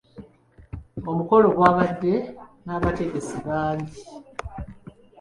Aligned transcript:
Omukolo 1.11 1.47
gwabadde 1.55 2.13
n'abategesi 2.65 3.37
bangi. 3.47 3.99